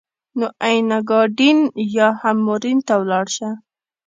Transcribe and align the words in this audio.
نو 0.37 0.47
اینګادین 0.65 1.59
یا 1.95 2.07
هم 2.21 2.37
مورین 2.47 2.77
ته 2.87 2.93
ولاړ 3.01 3.25
شه. 3.35 3.49